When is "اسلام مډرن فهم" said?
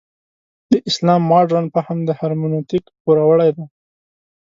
0.89-1.97